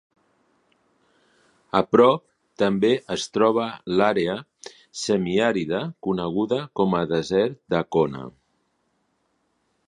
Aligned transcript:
A 1.79 1.81
prop 1.95 2.23
també 2.61 2.91
es 3.15 3.25
troba 3.35 3.65
l'àrea 3.99 4.39
semiàrida 5.03 5.83
coneguda 6.09 6.59
com 6.81 6.97
a 7.03 7.03
Desert 7.13 7.61
d'Accona. 7.77 8.25